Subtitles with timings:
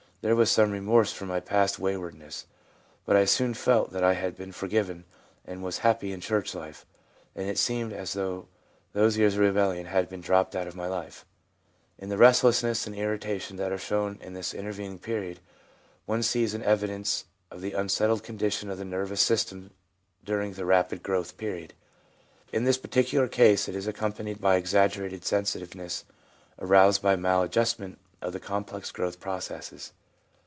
[0.23, 2.45] There was some remorse for my past waywardness,
[3.07, 5.03] but I soon felt that I had been forgiven
[5.47, 6.85] and was happy in church life;
[7.35, 8.47] and it seemed as though
[8.93, 11.25] those years of rebellion had been dropped out of my life/
[11.97, 15.39] In the restlessness and irrita tion that are shown in this intervening period,
[16.05, 19.71] one sees an evidence of the unsettled condition of the nervous system
[20.23, 21.73] during the rapid growth period.
[22.53, 26.05] In this par ticular case it is accompanied by exaggerated sensitive ness
[26.59, 29.93] aroused by maladjustment of the complex growth processes.